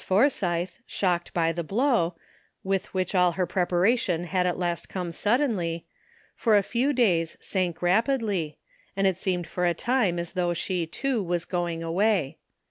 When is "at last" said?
4.47-4.89